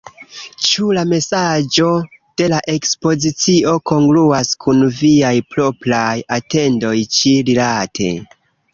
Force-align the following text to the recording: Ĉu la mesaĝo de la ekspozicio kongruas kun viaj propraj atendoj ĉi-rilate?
Ĉu 0.67 0.85
la 0.97 1.03
mesaĝo 1.11 1.89
de 2.43 2.47
la 2.55 2.63
ekspozicio 2.77 3.75
kongruas 3.93 4.57
kun 4.67 4.83
viaj 4.97 5.35
propraj 5.55 6.11
atendoj 6.41 6.99
ĉi-rilate? 7.21 8.15